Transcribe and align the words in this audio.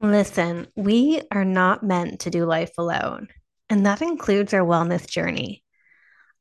Listen, 0.00 0.68
we 0.76 1.22
are 1.32 1.44
not 1.44 1.82
meant 1.82 2.20
to 2.20 2.30
do 2.30 2.44
life 2.44 2.70
alone, 2.78 3.26
and 3.68 3.84
that 3.84 4.00
includes 4.00 4.54
our 4.54 4.64
wellness 4.64 5.08
journey. 5.08 5.64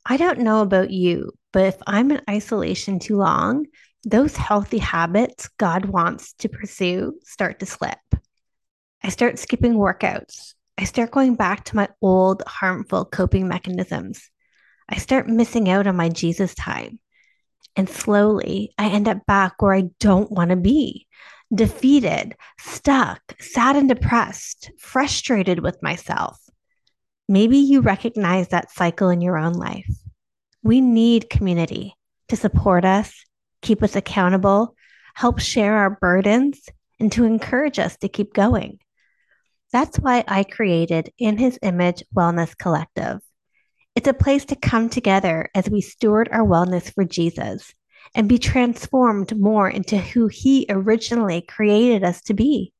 I 0.05 0.17
don't 0.17 0.41
know 0.41 0.61
about 0.61 0.91
you, 0.91 1.31
but 1.51 1.63
if 1.63 1.77
I'm 1.87 2.11
in 2.11 2.21
isolation 2.29 2.99
too 2.99 3.17
long, 3.17 3.65
those 4.03 4.37
healthy 4.37 4.77
habits 4.77 5.49
God 5.57 5.85
wants 5.85 6.33
to 6.33 6.49
pursue 6.49 7.19
start 7.23 7.59
to 7.61 7.65
slip. 7.65 7.97
I 9.03 9.09
start 9.09 9.39
skipping 9.39 9.73
workouts. 9.73 10.53
I 10.77 10.83
start 10.83 11.09
going 11.09 11.33
back 11.33 11.65
to 11.65 11.75
my 11.75 11.89
old 11.99 12.43
harmful 12.45 13.05
coping 13.05 13.47
mechanisms. 13.47 14.29
I 14.87 14.97
start 14.97 15.27
missing 15.27 15.67
out 15.67 15.87
on 15.87 15.95
my 15.95 16.09
Jesus 16.09 16.53
time. 16.53 16.99
And 17.75 17.89
slowly, 17.89 18.75
I 18.77 18.89
end 18.89 19.07
up 19.07 19.25
back 19.25 19.61
where 19.63 19.73
I 19.73 19.89
don't 19.99 20.31
want 20.31 20.51
to 20.51 20.55
be 20.55 21.07
defeated, 21.53 22.35
stuck, 22.59 23.21
sad 23.39 23.75
and 23.75 23.87
depressed, 23.87 24.71
frustrated 24.79 25.59
with 25.59 25.81
myself. 25.81 26.39
Maybe 27.29 27.57
you 27.57 27.81
recognize 27.81 28.49
that 28.49 28.71
cycle 28.71 29.09
in 29.09 29.21
your 29.21 29.37
own 29.37 29.53
life. 29.53 29.89
We 30.63 30.81
need 30.81 31.29
community 31.29 31.95
to 32.29 32.35
support 32.35 32.85
us, 32.85 33.13
keep 33.61 33.83
us 33.83 33.95
accountable, 33.95 34.75
help 35.13 35.39
share 35.39 35.77
our 35.77 35.91
burdens, 36.01 36.67
and 36.99 37.11
to 37.13 37.25
encourage 37.25 37.79
us 37.79 37.97
to 37.97 38.09
keep 38.09 38.33
going. 38.33 38.79
That's 39.71 39.97
why 39.99 40.23
I 40.27 40.43
created 40.43 41.11
In 41.17 41.37
His 41.37 41.59
Image 41.61 42.03
Wellness 42.15 42.57
Collective. 42.57 43.19
It's 43.95 44.07
a 44.07 44.13
place 44.13 44.45
to 44.45 44.55
come 44.55 44.89
together 44.89 45.49
as 45.55 45.69
we 45.69 45.81
steward 45.81 46.29
our 46.31 46.45
wellness 46.45 46.93
for 46.93 47.03
Jesus 47.03 47.73
and 48.17 48.27
be 48.27 48.39
transformed 48.39 49.37
more 49.37 49.69
into 49.69 49.95
who 49.95 50.27
He 50.27 50.65
originally 50.69 51.41
created 51.41 52.03
us 52.03 52.19
to 52.23 52.33
be. 52.33 52.73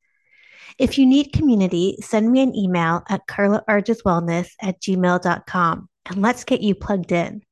If 0.78 0.98
you 0.98 1.06
need 1.06 1.32
community, 1.32 1.96
send 2.00 2.30
me 2.30 2.40
an 2.40 2.56
email 2.56 3.04
at 3.08 3.26
carlaargeswellness 3.28 4.50
at 4.60 4.82
gmail.com 4.82 5.88
and 6.06 6.22
let's 6.22 6.42
get 6.42 6.60
you 6.60 6.74
plugged 6.74 7.12
in. 7.12 7.42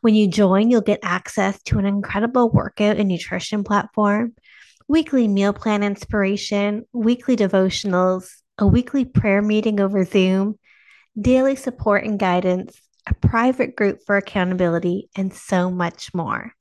When 0.00 0.14
you 0.14 0.28
join, 0.28 0.70
you'll 0.70 0.80
get 0.80 1.00
access 1.02 1.62
to 1.64 1.78
an 1.78 1.84
incredible 1.84 2.50
workout 2.50 2.96
and 2.96 3.08
nutrition 3.08 3.64
platform, 3.64 4.34
weekly 4.88 5.28
meal 5.28 5.52
plan 5.52 5.82
inspiration, 5.82 6.86
weekly 6.92 7.36
devotionals, 7.36 8.30
a 8.56 8.66
weekly 8.66 9.04
prayer 9.04 9.42
meeting 9.42 9.78
over 9.78 10.04
Zoom, 10.04 10.58
daily 11.20 11.56
support 11.56 12.04
and 12.04 12.18
guidance, 12.18 12.80
a 13.06 13.14
private 13.14 13.76
group 13.76 14.00
for 14.06 14.16
accountability, 14.16 15.10
and 15.14 15.34
so 15.34 15.70
much 15.70 16.14
more. 16.14 16.54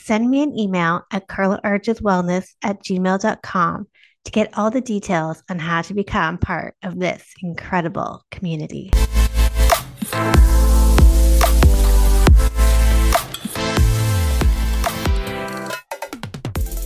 Send 0.00 0.30
me 0.30 0.42
an 0.42 0.56
email 0.56 1.02
at 1.12 1.28
carlaargeswellness 1.28 2.54
at 2.62 2.82
gmail.com 2.82 3.86
to 4.24 4.30
get 4.30 4.56
all 4.56 4.70
the 4.70 4.80
details 4.80 5.42
on 5.50 5.58
how 5.58 5.82
to 5.82 5.92
become 5.92 6.38
part 6.38 6.76
of 6.82 6.98
this 6.98 7.26
incredible 7.42 8.22
community. 8.30 8.90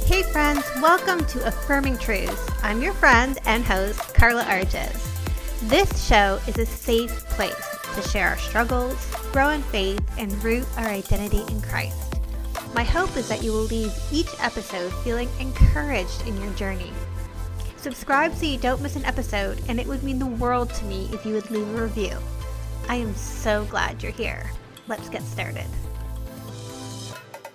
Hey, 0.07 0.23
friends, 0.25 0.65
welcome 0.81 1.25
to 1.27 1.47
Affirming 1.47 1.99
Truths. 1.99 2.51
I'm 2.63 2.83
your 2.83 2.95
friend 2.95 3.39
and 3.45 3.65
host, 3.65 4.15
Carla 4.15 4.45
Arges. 4.45 4.99
This 5.69 6.07
show 6.07 6.41
is 6.49 6.59
a 6.59 6.67
safe 6.67 7.25
place 7.29 7.79
to 7.95 8.03
share 8.09 8.29
our 8.29 8.39
struggles, 8.39 8.97
grow 9.33 9.51
in 9.51 9.63
faith, 9.65 10.03
and 10.19 10.33
root 10.43 10.67
our 10.77 10.89
identity 10.89 11.43
in 11.53 11.61
Christ. 11.61 12.12
My 12.75 12.84
hope 12.84 13.17
is 13.19 13.28
that 13.28 13.42
you 13.42 13.53
will 13.53 13.65
leave 13.65 13.92
each 14.11 14.31
episode 14.41 14.92
feeling 15.05 15.28
encouraged 15.39 16.27
in 16.27 16.41
your 16.41 16.53
journey. 16.55 16.91
Subscribe 17.77 18.34
so 18.34 18.47
you 18.47 18.56
don't 18.56 18.81
miss 18.81 18.97
an 18.97 19.05
episode, 19.05 19.61
and 19.69 19.79
it 19.79 19.87
would 19.87 20.03
mean 20.03 20.19
the 20.19 20.27
world 20.27 20.73
to 20.75 20.84
me 20.87 21.11
if 21.12 21.27
you 21.27 21.34
would 21.34 21.51
leave 21.51 21.69
a 21.69 21.83
review. 21.83 22.17
I 22.89 22.97
am 22.97 23.14
so 23.14 23.67
glad 23.67 24.02
you're 24.02 24.13
here. 24.13 24.51
Let's 24.89 25.11
get 25.11 25.23
started. 25.23 25.67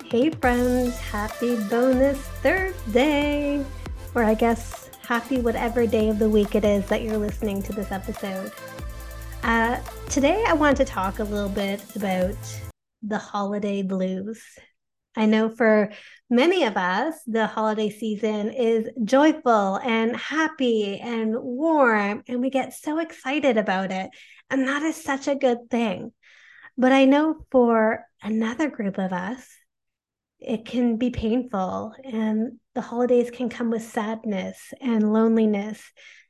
Hey, 0.06 0.30
friends, 0.30 0.96
happy 0.98 1.56
bonus 1.68 2.20
Thursday! 2.44 3.66
Or 4.14 4.24
I 4.24 4.36
guess 4.36 4.92
happy 5.02 5.40
whatever 5.40 5.88
day 5.88 6.10
of 6.10 6.20
the 6.20 6.30
week 6.30 6.54
it 6.54 6.64
is 6.64 6.86
that 6.90 7.02
you're 7.02 7.18
listening 7.18 7.64
to 7.64 7.74
this 7.74 7.92
episode. 7.92 8.52
Uh, 9.42 9.80
today, 10.10 10.44
I 10.48 10.54
want 10.54 10.78
to 10.78 10.86
talk 10.86 11.20
a 11.20 11.24
little 11.24 11.50
bit 11.50 11.82
about 11.96 12.38
the 13.02 13.18
holiday 13.18 13.82
blues. 13.82 14.44
I 15.18 15.26
know 15.26 15.50
for 15.50 15.92
many 16.30 16.64
of 16.66 16.78
us, 16.78 17.16
the 17.26 17.48
holiday 17.48 17.90
season 17.90 18.52
is 18.52 18.88
joyful 19.04 19.78
and 19.78 20.16
happy 20.16 21.00
and 21.00 21.36
warm, 21.36 22.22
and 22.28 22.40
we 22.40 22.52
get 22.52 22.74
so 22.74 23.00
excited 23.00 23.58
about 23.58 23.92
it. 23.92 24.12
And 24.52 24.68
that 24.68 24.84
is 24.84 24.96
such 24.96 25.28
a 25.28 25.36
good 25.36 25.72
thing. 25.72 26.12
But 26.78 26.92
I 26.92 27.06
know 27.06 27.46
for 27.52 28.06
another 28.22 28.70
group 28.70 29.00
of 29.00 29.12
us, 29.12 29.44
it 30.40 30.66
can 30.66 30.98
be 30.98 31.10
painful, 31.10 31.96
and 32.04 32.60
the 32.76 32.82
holidays 32.82 33.32
can 33.32 33.50
come 33.50 33.72
with 33.72 33.82
sadness 33.82 34.72
and 34.80 35.12
loneliness, 35.12 35.82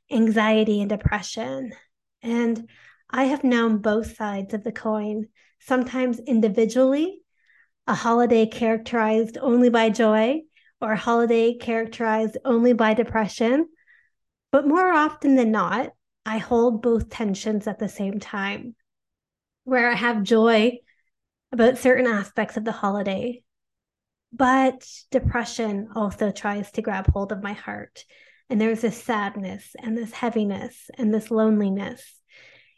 anxiety 0.09 0.80
and 0.80 0.90
depression. 0.90 1.74
And 2.22 2.69
I 3.09 3.25
have 3.25 3.44
known 3.44 3.80
both 3.80 4.16
sides 4.16 4.54
of 4.54 4.64
the 4.64 4.72
coin, 4.72 5.28
sometimes 5.59 6.19
individually 6.19 7.19
a 7.88 7.96
holiday 7.96 8.46
characterized 8.46 9.38
only 9.40 9.70
by 9.70 9.90
joy 9.90 10.42
or 10.81 10.92
a 10.92 10.98
holiday 10.98 11.56
characterized 11.56 12.38
only 12.46 12.74
by 12.74 12.94
depression. 12.94 13.68
But 14.52 14.68
more 14.68 14.92
often 14.92 15.36
than 15.36 15.52
not, 15.52 15.92
I 16.25 16.38
hold 16.38 16.81
both 16.81 17.09
tensions 17.09 17.68
at 17.68 17.80
the 17.80 17.90
same 17.90 18.20
time, 18.20 18.75
where 19.64 19.90
I 19.90 19.96
have 19.96 20.24
joy 20.24 20.80
about 21.52 21.78
certain 21.78 22.06
aspects 22.08 22.58
of 22.58 22.66
the 22.66 22.74
holiday, 22.74 23.44
but 24.34 24.86
depression 25.09 25.90
also 25.96 26.31
tries 26.31 26.69
to 26.72 26.81
grab 26.81 27.08
hold 27.12 27.31
of 27.31 27.42
my 27.42 27.54
heart. 27.54 28.04
And 28.50 28.59
there's 28.59 28.81
this 28.81 29.02
sadness 29.02 29.75
and 29.80 29.98
this 29.98 30.12
heaviness 30.12 30.90
and 30.98 31.14
this 31.14 31.31
loneliness. 31.31 32.04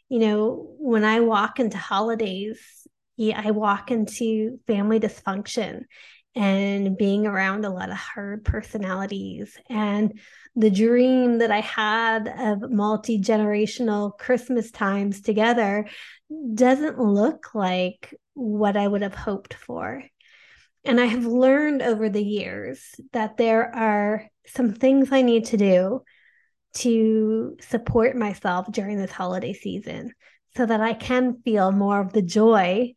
You 0.08 0.20
know, 0.20 0.74
when 0.78 1.04
I 1.04 1.20
walk 1.20 1.60
into 1.60 1.78
holidays, 1.78 2.86
I 3.20 3.50
walk 3.50 3.90
into 3.90 4.58
family 4.66 4.98
dysfunction 4.98 5.82
and 6.34 6.96
being 6.96 7.26
around 7.26 7.64
a 7.64 7.70
lot 7.70 7.90
of 7.90 7.96
hard 7.96 8.44
personalities 8.44 9.58
and 9.68 10.18
the 10.56 10.70
dream 10.70 11.38
that 11.38 11.50
I 11.50 11.60
had 11.60 12.28
of 12.28 12.70
multi 12.70 13.20
generational 13.20 14.16
Christmas 14.16 14.70
times 14.70 15.20
together 15.20 15.86
doesn't 16.54 16.98
look 16.98 17.54
like 17.54 18.14
what 18.34 18.76
I 18.76 18.86
would 18.86 19.02
have 19.02 19.14
hoped 19.14 19.54
for. 19.54 20.02
And 20.84 20.98
I 21.00 21.06
have 21.06 21.26
learned 21.26 21.82
over 21.82 22.08
the 22.08 22.24
years 22.24 22.94
that 23.12 23.36
there 23.36 23.74
are 23.74 24.26
some 24.46 24.72
things 24.72 25.12
I 25.12 25.22
need 25.22 25.46
to 25.46 25.56
do 25.56 26.02
to 26.76 27.56
support 27.60 28.16
myself 28.16 28.66
during 28.70 28.96
this 28.96 29.10
holiday 29.10 29.52
season 29.52 30.12
so 30.56 30.64
that 30.64 30.80
I 30.80 30.94
can 30.94 31.42
feel 31.42 31.70
more 31.70 32.00
of 32.00 32.12
the 32.12 32.22
joy 32.22 32.94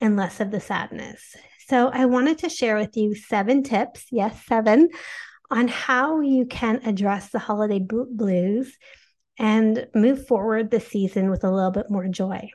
and 0.00 0.16
less 0.16 0.40
of 0.40 0.50
the 0.50 0.60
sadness. 0.60 1.36
So, 1.66 1.88
I 1.88 2.04
wanted 2.06 2.38
to 2.38 2.48
share 2.48 2.76
with 2.76 2.96
you 2.96 3.14
seven 3.14 3.62
tips, 3.62 4.06
yes, 4.10 4.44
seven, 4.46 4.90
on 5.50 5.68
how 5.68 6.20
you 6.20 6.46
can 6.46 6.80
address 6.84 7.30
the 7.30 7.38
holiday 7.38 7.80
blues 7.80 8.76
and 9.38 9.86
move 9.94 10.26
forward 10.26 10.70
the 10.70 10.80
season 10.80 11.30
with 11.30 11.44
a 11.44 11.50
little 11.50 11.70
bit 11.70 11.90
more 11.90 12.06
joy. 12.08 12.50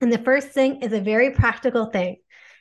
And 0.00 0.12
the 0.12 0.18
first 0.18 0.48
thing 0.48 0.82
is 0.82 0.92
a 0.92 1.00
very 1.00 1.30
practical 1.30 1.86
thing, 1.86 2.16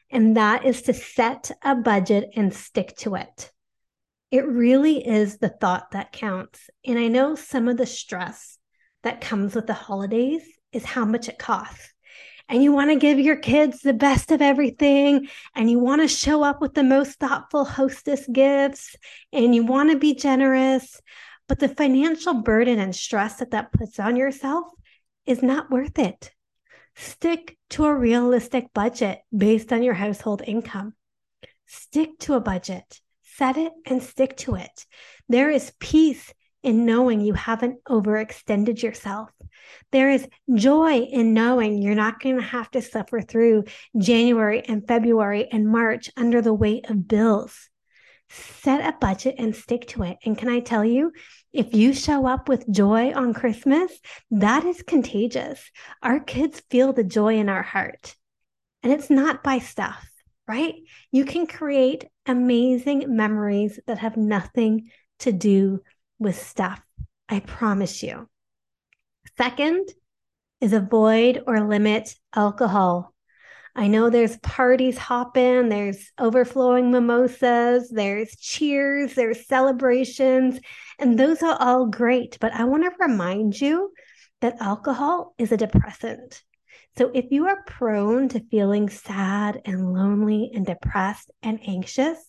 and 0.09 0.37
that 0.37 0.65
is 0.65 0.83
to 0.83 0.93
set 0.93 1.51
a 1.63 1.75
budget 1.75 2.29
and 2.35 2.53
stick 2.53 2.95
to 2.97 3.15
it. 3.15 3.51
It 4.31 4.45
really 4.47 5.05
is 5.05 5.37
the 5.37 5.49
thought 5.49 5.91
that 5.91 6.11
counts. 6.11 6.69
And 6.85 6.97
I 6.97 7.07
know 7.07 7.35
some 7.35 7.67
of 7.67 7.77
the 7.77 7.85
stress 7.85 8.57
that 9.03 9.21
comes 9.21 9.55
with 9.55 9.67
the 9.67 9.73
holidays 9.73 10.43
is 10.71 10.85
how 10.85 11.05
much 11.05 11.27
it 11.27 11.39
costs 11.39 11.90
and 12.51 12.61
you 12.61 12.71
want 12.71 12.91
to 12.91 12.95
give 12.95 13.19
your 13.19 13.37
kids 13.37 13.79
the 13.79 13.93
best 13.93 14.29
of 14.29 14.41
everything 14.41 15.27
and 15.55 15.71
you 15.71 15.79
want 15.79 16.01
to 16.01 16.07
show 16.07 16.43
up 16.43 16.61
with 16.61 16.75
the 16.75 16.83
most 16.83 17.19
thoughtful 17.19 17.65
hostess 17.65 18.27
gifts 18.31 18.95
and 19.33 19.55
you 19.55 19.65
want 19.65 19.89
to 19.89 19.97
be 19.97 20.13
generous 20.13 21.01
but 21.51 21.59
the 21.59 21.67
financial 21.67 22.35
burden 22.35 22.79
and 22.79 22.95
stress 22.95 23.35
that 23.39 23.51
that 23.51 23.73
puts 23.73 23.99
on 23.99 24.15
yourself 24.15 24.67
is 25.25 25.43
not 25.43 25.69
worth 25.69 25.99
it. 25.99 26.31
Stick 26.95 27.57
to 27.71 27.83
a 27.83 27.93
realistic 27.93 28.67
budget 28.73 29.19
based 29.35 29.73
on 29.73 29.83
your 29.83 29.93
household 29.93 30.41
income. 30.47 30.93
Stick 31.65 32.17
to 32.19 32.35
a 32.35 32.39
budget. 32.39 33.01
Set 33.23 33.57
it 33.57 33.73
and 33.85 34.01
stick 34.01 34.37
to 34.37 34.55
it. 34.55 34.85
There 35.27 35.49
is 35.49 35.73
peace 35.79 36.33
in 36.63 36.85
knowing 36.85 37.21
you 37.21 37.33
haven't 37.33 37.83
overextended 37.85 38.81
yourself. 38.81 39.29
There 39.91 40.09
is 40.09 40.27
joy 40.53 40.99
in 40.99 41.33
knowing 41.33 41.81
you're 41.81 41.95
not 41.95 42.19
going 42.19 42.35
to 42.37 42.41
have 42.41 42.69
to 42.71 42.81
suffer 42.81 43.21
through 43.21 43.65
January 43.97 44.61
and 44.61 44.87
February 44.87 45.47
and 45.51 45.67
March 45.67 46.09
under 46.15 46.41
the 46.41 46.53
weight 46.53 46.89
of 46.89 47.07
bills. 47.07 47.69
set 48.31 48.81
a 48.81 48.97
budget 48.97 49.35
and 49.37 49.55
stick 49.55 49.87
to 49.87 50.03
it. 50.03 50.17
And 50.25 50.37
can 50.37 50.49
I 50.49 50.59
tell 50.59 50.85
you, 50.85 51.11
if 51.53 51.73
you 51.73 51.93
show 51.93 52.25
up 52.25 52.47
with 52.47 52.69
joy 52.71 53.11
on 53.13 53.33
Christmas, 53.33 53.91
that 54.31 54.63
is 54.63 54.81
contagious. 54.83 55.69
Our 56.01 56.19
kids 56.19 56.61
feel 56.69 56.93
the 56.93 57.03
joy 57.03 57.37
in 57.37 57.49
our 57.49 57.63
heart. 57.63 58.15
And 58.83 58.91
it's 58.91 59.09
not 59.09 59.43
by 59.43 59.59
stuff, 59.59 60.07
right? 60.47 60.75
You 61.11 61.25
can 61.25 61.45
create 61.45 62.05
amazing 62.25 63.15
memories 63.15 63.79
that 63.87 63.99
have 63.99 64.17
nothing 64.17 64.89
to 65.19 65.31
do 65.31 65.81
with 66.21 66.39
stuff. 66.39 66.79
I 67.27 67.39
promise 67.39 68.03
you. 68.03 68.29
Second 69.37 69.89
is 70.61 70.71
avoid 70.71 71.43
or 71.47 71.61
limit 71.61 72.15
alcohol. 72.35 73.13
I 73.75 73.87
know 73.87 74.09
there's 74.09 74.37
parties 74.37 74.97
hopping, 74.97 75.69
there's 75.69 76.11
overflowing 76.19 76.91
mimosas, 76.91 77.89
there's 77.89 78.35
cheers, 78.35 79.15
there's 79.15 79.47
celebrations, 79.47 80.59
and 80.99 81.17
those 81.17 81.41
are 81.41 81.57
all 81.59 81.87
great. 81.87 82.37
But 82.39 82.53
I 82.53 82.65
want 82.65 82.83
to 82.83 82.91
remind 82.99 83.59
you 83.59 83.91
that 84.41 84.61
alcohol 84.61 85.33
is 85.37 85.51
a 85.51 85.57
depressant. 85.57 86.43
So 86.97 87.09
if 87.13 87.31
you 87.31 87.47
are 87.47 87.63
prone 87.65 88.27
to 88.29 88.45
feeling 88.51 88.89
sad 88.89 89.61
and 89.65 89.93
lonely 89.93 90.51
and 90.53 90.65
depressed 90.65 91.31
and 91.41 91.59
anxious, 91.65 92.19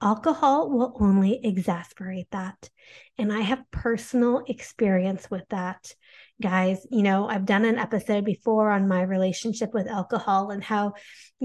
alcohol 0.00 0.70
will 0.70 0.96
only 1.00 1.40
exasperate 1.42 2.30
that. 2.30 2.70
And 3.18 3.32
I 3.32 3.40
have 3.40 3.70
personal 3.70 4.42
experience 4.46 5.30
with 5.30 5.44
that 5.50 5.94
guys. 6.40 6.86
You 6.90 7.02
know, 7.02 7.28
I've 7.28 7.46
done 7.46 7.64
an 7.64 7.78
episode 7.78 8.24
before 8.24 8.70
on 8.70 8.88
my 8.88 9.02
relationship 9.02 9.72
with 9.72 9.88
alcohol 9.88 10.50
and 10.50 10.62
how 10.62 10.94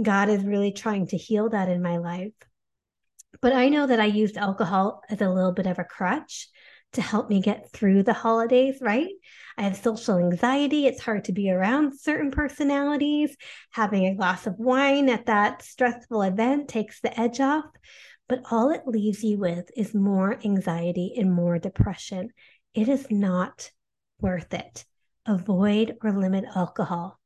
God 0.02 0.30
is 0.30 0.44
really 0.44 0.74
trying 0.74 1.08
to 1.08 1.18
heal 1.18 1.50
that 1.50 1.70
in 1.70 1.82
my 1.82 1.98
life. 1.98 2.34
But 3.42 3.54
I 3.54 3.70
know 3.70 3.88
that 3.88 4.00
I 4.00 4.06
used 4.06 4.38
alcohol 4.38 5.02
as 5.10 5.22
a 5.22 5.30
little 5.30 5.54
bit 5.54 5.68
of 5.68 5.80
a 5.80 5.86
crutch 5.86 6.50
to 6.94 7.02
help 7.02 7.30
me 7.30 7.42
get 7.42 7.72
through 7.72 8.04
the 8.04 8.14
holidays, 8.14 8.80
right? 8.82 9.10
I 9.58 9.64
have 9.64 9.78
social 9.78 10.18
anxiety. 10.18 10.88
It's 10.88 11.02
hard 11.02 11.26
to 11.26 11.32
be 11.32 11.50
around 11.50 11.98
certain 11.98 12.32
personalities. 12.32 13.36
Having 13.72 14.08
a 14.08 14.16
glass 14.16 14.46
of 14.46 14.56
wine 14.58 15.10
at 15.10 15.28
that 15.28 15.64
stressful 15.64 16.22
event 16.22 16.68
takes 16.68 17.00
the 17.00 17.18
edge 17.18 17.40
off. 17.40 17.66
But 18.32 18.44
all 18.50 18.70
it 18.70 18.88
leaves 18.88 19.26
you 19.26 19.38
with 19.38 19.70
is 19.76 19.94
more 19.94 20.40
anxiety 20.46 21.16
and 21.18 21.34
more 21.34 21.60
depression. 21.60 22.30
It 22.74 22.88
is 22.88 23.12
not 23.12 23.70
worth 24.22 24.54
it. 24.54 24.86
Avoid 25.26 25.98
or 26.02 26.14
limit 26.14 26.46
alcohol. 26.56 27.20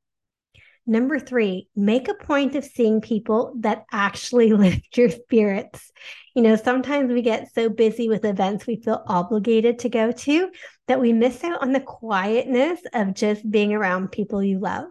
Number 0.87 1.19
three, 1.19 1.69
make 1.75 2.07
a 2.07 2.15
point 2.15 2.55
of 2.55 2.65
seeing 2.65 3.01
people 3.01 3.53
that 3.59 3.85
actually 3.91 4.51
lift 4.53 4.97
your 4.97 5.11
spirits. 5.11 5.91
You 6.35 6.41
know, 6.41 6.55
sometimes 6.55 7.13
we 7.13 7.21
get 7.21 7.53
so 7.53 7.69
busy 7.69 8.09
with 8.09 8.25
events 8.25 8.65
we 8.65 8.77
feel 8.77 9.03
obligated 9.05 9.77
to 9.79 9.89
go 9.89 10.11
to 10.11 10.49
that 10.87 10.99
we 10.99 11.13
miss 11.13 11.43
out 11.43 11.61
on 11.61 11.71
the 11.71 11.81
quietness 11.81 12.79
of 12.95 13.13
just 13.13 13.47
being 13.51 13.75
around 13.75 14.11
people 14.11 14.43
you 14.43 14.57
love. 14.57 14.87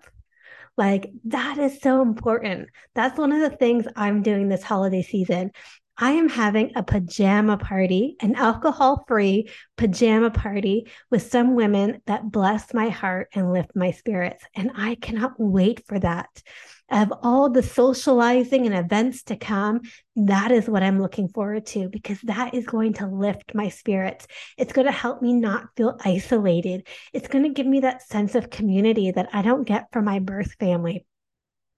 Like, 0.76 1.11
that 1.25 1.58
is 1.58 1.81
so 1.81 2.02
important. 2.02 2.69
That's 2.94 3.19
one 3.19 3.32
of 3.32 3.40
the 3.40 3.56
things 3.56 3.87
I'm 3.96 4.22
doing 4.22 4.49
this 4.49 4.62
holiday 4.62 5.02
season. 5.02 5.50
I 5.96 6.12
am 6.12 6.29
having 6.29 6.73
a 6.75 6.82
pajama 6.82 7.56
party, 7.56 8.17
an 8.20 8.35
alcohol 8.35 9.05
free 9.06 9.49
pajama 9.76 10.31
party 10.31 10.88
with 11.11 11.31
some 11.31 11.55
women 11.55 12.02
that 12.06 12.31
bless 12.31 12.75
my 12.75 12.88
heart 12.88 13.29
and 13.32 13.52
lift 13.52 13.76
my 13.76 13.93
spirits. 13.93 14.44
And 14.56 14.73
I 14.76 14.96
cannot 14.96 15.35
wait 15.38 15.87
for 15.87 15.99
that. 16.00 16.43
Of 16.91 17.12
all 17.23 17.49
the 17.49 17.62
socializing 17.62 18.67
and 18.67 18.75
events 18.75 19.23
to 19.25 19.37
come, 19.37 19.82
that 20.17 20.50
is 20.50 20.69
what 20.69 20.82
I'm 20.82 21.00
looking 21.00 21.29
forward 21.29 21.64
to 21.67 21.88
because 21.88 22.20
that 22.23 22.55
is 22.55 22.67
going 22.67 22.94
to 22.94 23.06
lift 23.06 23.55
my 23.55 23.69
spirits. 23.69 24.26
It's 24.58 24.73
going 24.73 24.87
to 24.87 24.93
help 24.93 25.23
me 25.23 25.32
not 25.32 25.69
feel 25.76 25.97
isolated. 26.05 26.87
It's 27.12 27.29
going 27.29 27.44
to 27.44 27.50
give 27.50 27.67
me 27.67 27.81
that 27.81 28.02
sense 28.02 28.35
of 28.35 28.50
community 28.50 29.12
that 29.12 29.29
I 29.32 29.43
don't 29.43 29.64
get 29.64 29.93
from 29.93 30.05
my 30.05 30.19
birth 30.19 30.55
family. 30.58 31.06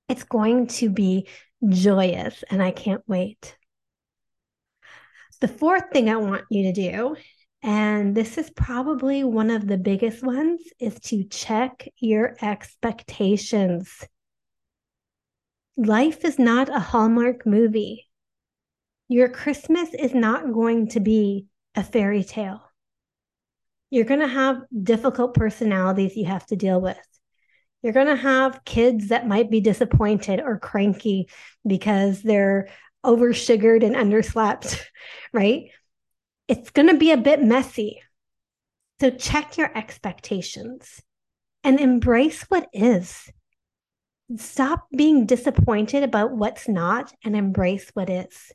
It's 0.08 0.24
going 0.24 0.68
to 0.68 0.88
be 0.88 1.28
joyous, 1.68 2.44
and 2.50 2.62
I 2.62 2.70
can't 2.70 3.02
wait. 3.06 3.56
The 5.40 5.48
fourth 5.48 5.90
thing 5.92 6.08
I 6.08 6.16
want 6.16 6.44
you 6.50 6.64
to 6.64 6.72
do, 6.72 7.16
and 7.62 8.14
this 8.14 8.38
is 8.38 8.48
probably 8.50 9.22
one 9.22 9.50
of 9.50 9.66
the 9.66 9.76
biggest 9.76 10.24
ones, 10.24 10.62
is 10.80 10.98
to 11.00 11.24
check 11.24 11.88
your 11.98 12.36
expectations. 12.40 14.04
Life 15.76 16.24
is 16.24 16.38
not 16.38 16.70
a 16.70 16.78
Hallmark 16.78 17.44
movie. 17.44 18.06
Your 19.08 19.28
Christmas 19.28 19.92
is 19.92 20.14
not 20.14 20.52
going 20.52 20.88
to 20.88 21.00
be 21.00 21.46
a 21.74 21.84
fairy 21.84 22.24
tale. 22.24 22.62
You're 23.90 24.04
going 24.06 24.20
to 24.20 24.26
have 24.26 24.62
difficult 24.82 25.34
personalities 25.34 26.16
you 26.16 26.24
have 26.24 26.46
to 26.46 26.56
deal 26.56 26.80
with. 26.80 26.96
You're 27.82 27.92
going 27.92 28.06
to 28.06 28.16
have 28.16 28.64
kids 28.64 29.08
that 29.08 29.28
might 29.28 29.50
be 29.50 29.60
disappointed 29.60 30.40
or 30.40 30.58
cranky 30.58 31.28
because 31.64 32.22
they're 32.22 32.68
over 33.06 33.32
sugared 33.32 33.82
and 33.82 33.96
underslept, 33.96 34.80
right? 35.32 35.70
It's 36.48 36.70
going 36.70 36.88
to 36.88 36.96
be 36.96 37.12
a 37.12 37.16
bit 37.16 37.42
messy. 37.42 38.02
So 39.00 39.10
check 39.10 39.56
your 39.56 39.76
expectations 39.76 41.00
and 41.64 41.80
embrace 41.80 42.42
what 42.44 42.68
is. 42.72 43.30
Stop 44.36 44.88
being 44.94 45.26
disappointed 45.26 46.02
about 46.02 46.32
what's 46.32 46.68
not 46.68 47.12
and 47.24 47.36
embrace 47.36 47.90
what 47.94 48.10
is. 48.10 48.52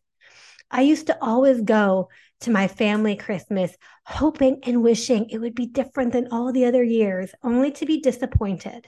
I 0.70 0.82
used 0.82 1.08
to 1.08 1.18
always 1.22 1.62
go 1.62 2.10
to 2.42 2.52
my 2.52 2.68
family 2.68 3.16
Christmas 3.16 3.76
hoping 4.06 4.60
and 4.64 4.82
wishing 4.82 5.30
it 5.30 5.38
would 5.38 5.56
be 5.56 5.68
different 5.68 6.12
than 6.14 6.30
all 6.32 6.52
the 6.52 6.66
other 6.66 6.84
years, 6.84 7.32
only 7.44 7.72
to 7.74 7.86
be 7.86 8.00
disappointed. 8.00 8.88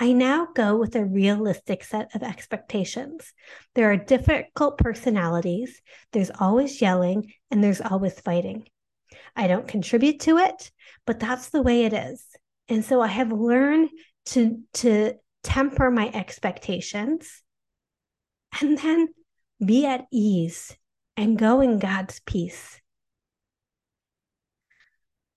I 0.00 0.12
now 0.12 0.48
go 0.54 0.76
with 0.76 0.96
a 0.96 1.04
realistic 1.04 1.84
set 1.84 2.14
of 2.14 2.22
expectations. 2.22 3.32
There 3.74 3.90
are 3.92 3.96
difficult 3.96 4.78
personalities, 4.78 5.80
there's 6.12 6.30
always 6.40 6.80
yelling, 6.80 7.32
and 7.50 7.62
there's 7.62 7.80
always 7.80 8.18
fighting. 8.18 8.68
I 9.36 9.46
don't 9.46 9.68
contribute 9.68 10.20
to 10.20 10.38
it, 10.38 10.70
but 11.06 11.20
that's 11.20 11.50
the 11.50 11.62
way 11.62 11.84
it 11.84 11.92
is. 11.92 12.24
And 12.68 12.84
so 12.84 13.00
I 13.00 13.08
have 13.08 13.32
learned 13.32 13.90
to, 14.26 14.60
to 14.74 15.14
temper 15.42 15.90
my 15.90 16.10
expectations 16.12 17.42
and 18.60 18.78
then 18.78 19.08
be 19.64 19.86
at 19.86 20.06
ease 20.12 20.76
and 21.16 21.38
go 21.38 21.60
in 21.60 21.78
God's 21.78 22.20
peace. 22.20 22.80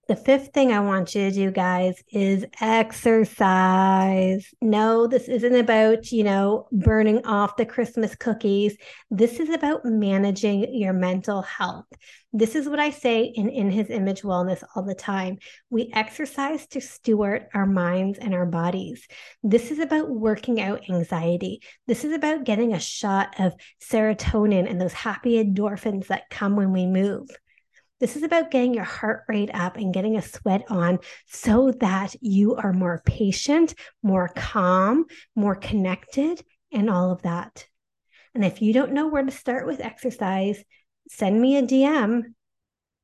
The 0.07 0.15
fifth 0.15 0.53
thing 0.53 0.71
I 0.71 0.81
want 0.81 1.15
you 1.15 1.29
to 1.29 1.31
do, 1.31 1.49
guys, 1.49 1.95
is 2.11 2.45
exercise. 2.61 4.47
No, 4.61 5.07
this 5.07 5.27
isn't 5.27 5.55
about, 5.55 6.11
you 6.11 6.23
know, 6.23 6.67
burning 6.71 7.25
off 7.25 7.57
the 7.57 7.65
Christmas 7.65 8.13
cookies. 8.15 8.77
This 9.09 9.39
is 9.39 9.49
about 9.49 9.83
managing 9.83 10.75
your 10.75 10.93
mental 10.93 11.41
health. 11.41 11.87
This 12.31 12.53
is 12.53 12.69
what 12.69 12.79
I 12.79 12.91
say 12.91 13.23
in 13.23 13.49
In 13.49 13.71
His 13.71 13.89
Image 13.89 14.21
Wellness 14.21 14.63
all 14.75 14.83
the 14.83 14.93
time. 14.93 15.39
We 15.71 15.89
exercise 15.91 16.67
to 16.67 16.81
steward 16.81 17.47
our 17.55 17.65
minds 17.65 18.19
and 18.19 18.35
our 18.35 18.45
bodies. 18.45 19.07
This 19.41 19.71
is 19.71 19.79
about 19.79 20.11
working 20.11 20.61
out 20.61 20.87
anxiety. 20.87 21.61
This 21.87 22.03
is 22.05 22.13
about 22.13 22.43
getting 22.43 22.73
a 22.73 22.79
shot 22.79 23.39
of 23.39 23.53
serotonin 23.81 24.69
and 24.69 24.79
those 24.79 24.93
happy 24.93 25.43
endorphins 25.43 26.07
that 26.07 26.29
come 26.29 26.55
when 26.55 26.71
we 26.71 26.85
move. 26.85 27.27
This 27.99 28.17
is 28.17 28.23
about 28.23 28.51
getting 28.51 28.73
your 28.73 28.83
heart 28.83 29.23
rate 29.29 29.51
up 29.53 29.77
and 29.77 29.93
getting 29.93 30.17
a 30.17 30.21
sweat 30.21 30.65
on 30.69 30.99
so 31.27 31.71
that 31.79 32.15
you 32.19 32.55
are 32.55 32.73
more 32.73 33.01
patient, 33.05 33.73
more 34.03 34.29
calm, 34.35 35.05
more 35.33 35.55
connected, 35.55 36.41
and 36.73 36.89
all 36.89 37.11
of 37.11 37.21
that. 37.21 37.65
And 38.33 38.43
if 38.43 38.61
you 38.61 38.73
don't 38.73 38.91
know 38.91 39.07
where 39.07 39.23
to 39.23 39.31
start 39.31 39.65
with 39.65 39.79
exercise, 39.79 40.61
send 41.09 41.39
me 41.39 41.55
a 41.57 41.63
DM 41.63 42.33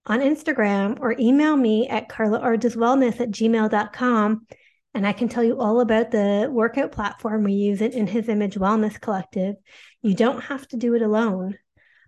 on 0.05 0.19
Instagram 0.19 0.99
or 0.99 1.15
email 1.17 1.55
me 1.55 1.87
at 1.87 2.09
carlaargeswellness 2.09 3.21
at 3.21 3.31
gmail.com. 3.31 4.45
And 4.93 5.07
I 5.07 5.13
can 5.13 5.29
tell 5.29 5.43
you 5.43 5.57
all 5.57 5.79
about 5.79 6.11
the 6.11 6.49
workout 6.51 6.91
platform 6.91 7.43
we 7.45 7.53
use 7.53 7.79
it 7.79 7.93
in 7.93 8.07
His 8.07 8.27
Image 8.27 8.55
Wellness 8.55 8.99
Collective. 8.99 9.55
You 10.01 10.15
don't 10.15 10.41
have 10.41 10.67
to 10.69 10.77
do 10.77 10.95
it 10.95 11.01
alone, 11.01 11.57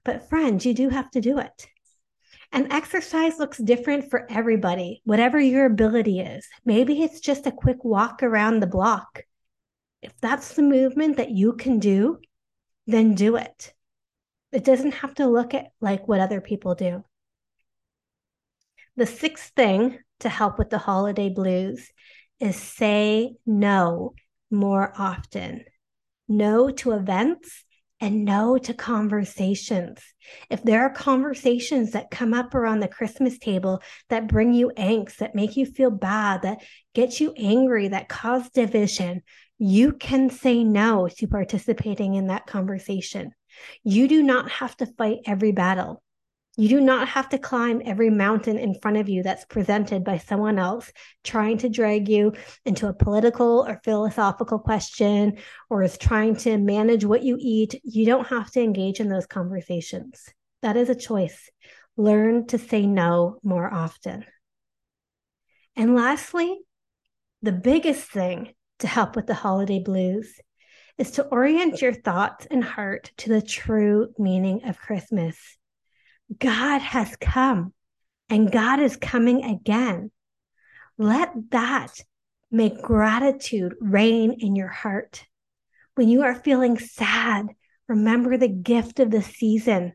but 0.03 0.27
friends, 0.27 0.65
you 0.65 0.73
do 0.73 0.89
have 0.89 1.09
to 1.11 1.21
do 1.21 1.37
it. 1.39 1.67
And 2.53 2.71
exercise 2.71 3.39
looks 3.39 3.57
different 3.57 4.11
for 4.11 4.27
everybody, 4.29 5.01
whatever 5.05 5.39
your 5.39 5.65
ability 5.65 6.19
is. 6.19 6.47
Maybe 6.63 7.01
it's 7.01 7.19
just 7.19 7.47
a 7.47 7.51
quick 7.51 7.83
walk 7.83 8.21
around 8.21 8.59
the 8.59 8.67
block. 8.67 9.23
If 10.03 10.13
that's 10.21 10.53
the 10.53 10.61
movement 10.61 11.17
that 11.17 11.31
you 11.31 11.53
can 11.53 11.79
do, 11.79 12.19
then 12.85 13.15
do 13.15 13.37
it. 13.37 13.73
It 14.51 14.63
doesn't 14.63 14.93
have 14.93 15.15
to 15.15 15.25
look 15.25 15.55
at 15.55 15.71
like 15.81 16.07
what 16.07 16.19
other 16.19 16.41
people 16.41 16.75
do. 16.75 17.03
The 18.97 19.07
sixth 19.07 19.53
thing 19.55 19.97
to 20.19 20.29
help 20.29 20.59
with 20.59 20.69
the 20.69 20.77
holiday 20.77 21.29
blues 21.29 21.89
is 22.39 22.55
say 22.55 23.33
no 23.47 24.13
more 24.51 24.93
often. 24.95 25.65
No 26.27 26.69
to 26.69 26.91
events 26.91 27.63
and 28.03 28.25
no 28.25 28.57
to 28.57 28.73
conversations. 28.73 29.97
If 30.49 30.61
there 30.61 30.81
are 30.81 30.89
conversations 30.89 31.91
that 31.91 32.11
come 32.11 32.33
up 32.33 32.53
around 32.53 32.81
the 32.81 32.89
Christmas 32.89 33.39
table 33.39 33.81
that 34.09 34.27
bring 34.27 34.51
you 34.53 34.73
angst, 34.77 35.19
that 35.19 35.35
make 35.35 35.55
you 35.55 35.65
feel 35.65 35.89
bad, 35.89 36.41
that 36.41 36.57
get 36.93 37.21
you 37.21 37.33
angry, 37.37 37.87
that 37.87 38.09
cause 38.09 38.49
division, 38.49 39.21
you 39.57 39.93
can 39.93 40.29
say 40.29 40.65
no 40.65 41.07
to 41.17 41.27
participating 41.27 42.15
in 42.15 42.27
that 42.27 42.45
conversation. 42.45 43.31
You 43.85 44.09
do 44.09 44.21
not 44.21 44.51
have 44.51 44.75
to 44.77 44.85
fight 44.85 45.19
every 45.25 45.53
battle. 45.53 46.02
You 46.55 46.69
do 46.69 46.81
not 46.81 47.07
have 47.07 47.29
to 47.29 47.39
climb 47.39 47.81
every 47.83 48.11
mountain 48.11 48.59
in 48.59 48.79
front 48.79 48.97
of 48.97 49.09
you 49.09 49.23
that's 49.23 49.43
presented 49.45 50.03
by 50.03 50.19
someone 50.19 50.59
else 50.59 50.91
trying 51.23 51.57
to 51.59 51.69
drag 51.69 52.07
you 52.07 52.33
into 52.63 52.87
a 52.87 52.93
political 52.93 53.65
or 53.67 53.81
philosophical 53.83 54.59
question 54.59 55.37
or 55.71 55.81
is 55.81 55.97
trying 55.97 56.35
to 56.37 56.59
manage 56.59 57.05
what 57.05 57.23
you 57.23 57.37
eat. 57.39 57.81
You 57.83 58.05
don't 58.05 58.27
have 58.27 58.51
to 58.51 58.61
engage 58.61 58.99
in 58.99 59.09
those 59.09 59.25
conversations. 59.25 60.29
That 60.61 60.77
is 60.77 60.89
a 60.89 60.95
choice. 60.95 61.49
Learn 61.97 62.45
to 62.47 62.59
say 62.59 62.85
no 62.85 63.39
more 63.41 63.73
often. 63.73 64.23
And 65.75 65.95
lastly, 65.95 66.59
the 67.41 67.51
biggest 67.51 68.03
thing 68.03 68.53
to 68.77 68.87
help 68.87 69.15
with 69.15 69.25
the 69.25 69.33
holiday 69.33 69.79
blues 69.79 70.39
is 70.99 71.11
to 71.11 71.23
orient 71.25 71.81
your 71.81 71.93
thoughts 71.93 72.45
and 72.51 72.63
heart 72.63 73.11
to 73.17 73.29
the 73.29 73.41
true 73.41 74.13
meaning 74.19 74.65
of 74.65 74.77
Christmas. 74.77 75.57
God 76.39 76.81
has 76.81 77.15
come 77.17 77.73
and 78.29 78.51
God 78.51 78.79
is 78.79 78.97
coming 78.97 79.43
again. 79.43 80.11
Let 80.97 81.31
that 81.51 81.99
make 82.51 82.81
gratitude 82.81 83.75
reign 83.79 84.37
in 84.39 84.55
your 84.55 84.67
heart. 84.67 85.25
When 85.95 86.07
you 86.09 86.23
are 86.23 86.35
feeling 86.35 86.77
sad, 86.79 87.47
remember 87.87 88.37
the 88.37 88.47
gift 88.47 88.99
of 88.99 89.11
the 89.11 89.21
season 89.21 89.93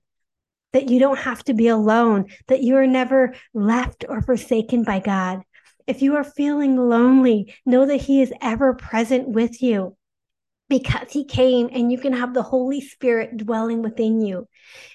that 0.72 0.90
you 0.90 0.98
don't 0.98 1.18
have 1.18 1.42
to 1.44 1.54
be 1.54 1.68
alone, 1.68 2.26
that 2.46 2.62
you 2.62 2.76
are 2.76 2.86
never 2.86 3.34
left 3.54 4.04
or 4.08 4.22
forsaken 4.22 4.84
by 4.84 5.00
God. 5.00 5.42
If 5.86 6.02
you 6.02 6.16
are 6.16 6.24
feeling 6.24 6.76
lonely, 6.76 7.54
know 7.64 7.86
that 7.86 8.02
He 8.02 8.20
is 8.20 8.32
ever 8.40 8.74
present 8.74 9.28
with 9.28 9.62
you 9.62 9.96
because 10.68 11.10
he 11.10 11.24
came 11.24 11.68
and 11.72 11.90
you 11.90 11.98
can 11.98 12.12
have 12.12 12.34
the 12.34 12.42
Holy 12.42 12.80
Spirit 12.80 13.36
dwelling 13.36 13.82
within 13.82 14.20
you. 14.20 14.48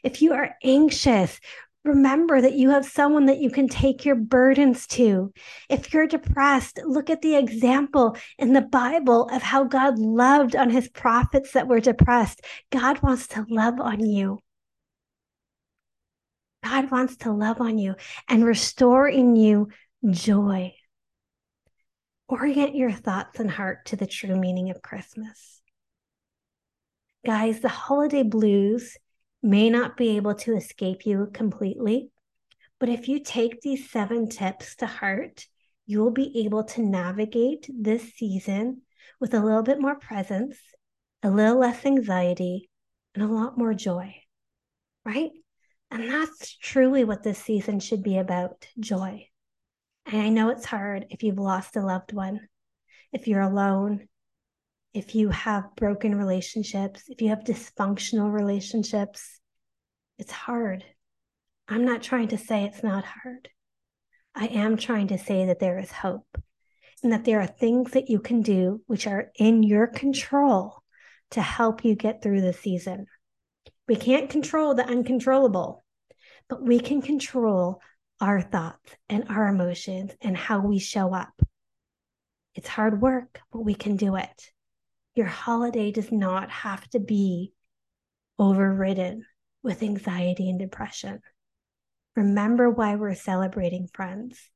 If 0.03 0.21
you 0.21 0.33
are 0.33 0.55
anxious, 0.63 1.39
remember 1.83 2.39
that 2.39 2.53
you 2.53 2.69
have 2.69 2.85
someone 2.85 3.25
that 3.25 3.39
you 3.39 3.49
can 3.49 3.67
take 3.67 4.05
your 4.05 4.15
burdens 4.15 4.87
to. 4.87 5.33
If 5.69 5.93
you're 5.93 6.07
depressed, 6.07 6.79
look 6.85 7.09
at 7.09 7.21
the 7.21 7.35
example 7.35 8.15
in 8.37 8.53
the 8.53 8.61
Bible 8.61 9.27
of 9.29 9.41
how 9.41 9.63
God 9.63 9.99
loved 9.99 10.55
on 10.55 10.69
his 10.69 10.87
prophets 10.89 11.53
that 11.53 11.67
were 11.67 11.79
depressed. 11.79 12.41
God 12.71 13.01
wants 13.01 13.27
to 13.29 13.45
love 13.49 13.79
on 13.79 13.99
you. 14.05 14.39
God 16.63 16.91
wants 16.91 17.17
to 17.17 17.31
love 17.31 17.59
on 17.59 17.77
you 17.77 17.95
and 18.29 18.45
restore 18.45 19.07
in 19.07 19.35
you 19.35 19.67
joy. 20.09 20.73
Orient 22.29 22.73
your 22.73 22.91
thoughts 22.91 23.39
and 23.39 23.51
heart 23.51 23.85
to 23.87 23.97
the 23.97 24.07
true 24.07 24.35
meaning 24.35 24.69
of 24.69 24.81
Christmas. 24.81 25.61
Guys, 27.25 27.61
the 27.61 27.69
holiday 27.69 28.23
blues 28.23 28.97
may 29.41 29.69
not 29.69 29.95
be 29.95 30.17
able 30.17 30.35
to 30.35 30.57
escape 30.57 31.05
you 31.05 31.29
completely, 31.33 32.11
but 32.81 32.89
if 32.89 33.07
you 33.07 33.23
take 33.23 33.61
these 33.61 33.89
seven 33.89 34.27
tips 34.27 34.75
to 34.75 34.85
heart, 34.85 35.45
you 35.85 35.99
will 35.99 36.11
be 36.11 36.43
able 36.45 36.65
to 36.65 36.81
navigate 36.81 37.69
this 37.73 38.13
season 38.13 38.81
with 39.21 39.33
a 39.33 39.39
little 39.39 39.63
bit 39.63 39.79
more 39.79 39.95
presence, 39.95 40.57
a 41.21 41.29
little 41.29 41.59
less 41.59 41.85
anxiety, 41.85 42.69
and 43.15 43.23
a 43.23 43.27
lot 43.27 43.57
more 43.57 43.73
joy, 43.73 44.13
right? 45.05 45.31
And 45.91 46.09
that's 46.09 46.57
truly 46.57 47.05
what 47.05 47.23
this 47.23 47.39
season 47.39 47.79
should 47.79 48.03
be 48.03 48.17
about 48.17 48.67
joy. 48.77 49.27
And 50.05 50.21
I 50.21 50.27
know 50.27 50.49
it's 50.49 50.65
hard 50.65 51.05
if 51.09 51.23
you've 51.23 51.39
lost 51.39 51.77
a 51.77 51.81
loved 51.81 52.11
one, 52.11 52.49
if 53.13 53.27
you're 53.29 53.39
alone, 53.39 54.09
if 54.93 55.15
you 55.15 55.29
have 55.29 55.75
broken 55.75 56.15
relationships, 56.15 57.03
if 57.07 57.21
you 57.21 57.29
have 57.29 57.39
dysfunctional 57.39 58.31
relationships, 58.31 59.39
it's 60.19 60.31
hard. 60.31 60.83
I'm 61.67 61.85
not 61.85 62.03
trying 62.03 62.27
to 62.29 62.38
say 62.38 62.63
it's 62.63 62.83
not 62.83 63.03
hard. 63.03 63.50
I 64.35 64.47
am 64.47 64.77
trying 64.77 65.07
to 65.07 65.17
say 65.17 65.47
that 65.47 65.59
there 65.59 65.79
is 65.79 65.91
hope 65.91 66.38
and 67.01 67.12
that 67.12 67.25
there 67.25 67.41
are 67.41 67.47
things 67.47 67.91
that 67.91 68.09
you 68.09 68.19
can 68.19 68.41
do 68.41 68.81
which 68.85 69.07
are 69.07 69.31
in 69.35 69.63
your 69.63 69.88
control 69.88 70.83
to 71.31 71.41
help 71.41 71.83
you 71.83 71.95
get 71.95 72.21
through 72.21 72.41
the 72.41 72.53
season. 72.53 73.07
We 73.88 73.95
can't 73.95 74.29
control 74.29 74.75
the 74.75 74.85
uncontrollable, 74.85 75.83
but 76.47 76.62
we 76.62 76.79
can 76.79 77.01
control 77.01 77.81
our 78.21 78.41
thoughts 78.41 78.95
and 79.09 79.25
our 79.29 79.47
emotions 79.47 80.12
and 80.21 80.38
how 80.38 80.59
we 80.59 80.77
show 80.77 81.13
up. 81.13 81.33
It's 82.53 82.67
hard 82.67 83.01
work, 83.01 83.41
but 83.51 83.62
we 83.62 83.73
can 83.73 83.97
do 83.97 84.15
it 84.15 84.52
your 85.15 85.27
holiday 85.27 85.91
does 85.91 86.12
not 86.12 86.50
have 86.50 86.89
to 86.89 87.00
be 87.00 87.53
overridden 88.39 89.25
with 89.62 89.84
anxiety 89.84 90.50
and 90.50 90.60
depression. 90.60 91.20
Remember 92.15 92.70
why 92.70 92.96
we're 92.96 93.15
celebrating, 93.15 93.88
friends. 93.93 94.50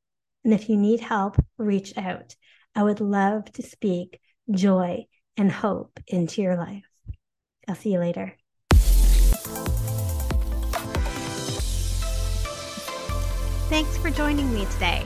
And 0.44 0.54
if 0.54 0.70
you 0.70 0.78
need 0.78 1.00
help, 1.00 1.38
reach 1.58 1.98
out. 1.98 2.36
I 2.76 2.84
would 2.84 3.02
love 3.02 3.52
to 3.54 3.64
speak 3.64 4.20
joy 4.52 5.06
and 5.36 5.52
hope 5.52 6.00
into 6.08 6.42
your 6.42 6.56
life. 6.56 6.86
I'll 7.68 7.76
see 7.76 7.94
you 7.94 8.00
later. 8.00 8.36
Thanks 13.70 13.98
for 13.98 14.10
joining 14.10 14.54
me 14.54 14.66
today. 14.72 15.06